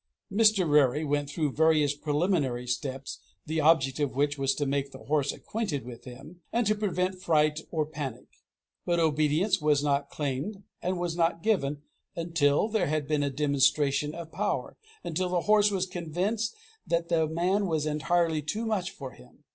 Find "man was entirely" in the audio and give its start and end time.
17.27-18.41